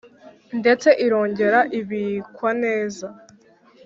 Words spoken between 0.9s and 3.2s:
irongera ibikwa neza